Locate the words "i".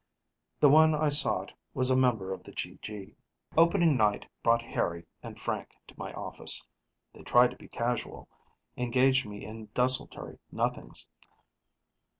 0.95-1.09